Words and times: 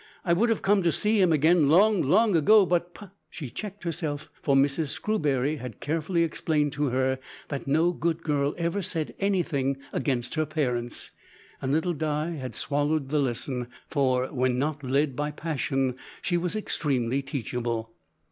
I 0.25 0.33
would 0.33 0.49
have 0.49 0.63
come 0.63 0.81
to 0.81 0.91
see 0.91 1.21
him 1.21 1.31
again 1.31 1.69
long 1.69 2.01
long 2.01 2.35
ago, 2.35 2.65
but 2.65 2.95
p" 2.95 3.05
She 3.29 3.49
checked 3.51 3.83
herself, 3.83 4.31
for 4.41 4.55
Mrs 4.55 4.87
Screwbury 4.87 5.57
had 5.57 5.79
carefully 5.79 6.23
explained 6.23 6.71
to 6.73 6.85
her 6.85 7.19
that 7.49 7.67
no 7.67 7.91
good 7.91 8.23
girl 8.23 8.55
ever 8.57 8.81
said 8.81 9.13
anything 9.19 9.77
against 9.93 10.33
her 10.33 10.47
parents; 10.47 11.11
and 11.61 11.71
little 11.71 11.93
Di 11.93 12.31
had 12.31 12.55
swallowed 12.55 13.09
the 13.09 13.19
lesson, 13.19 13.67
for, 13.91 14.25
when 14.33 14.57
not 14.57 14.83
led 14.83 15.15
by 15.15 15.29
passion, 15.29 15.93
she 16.23 16.35
was 16.35 16.55
extremely 16.55 17.21
teachable. 17.21 17.91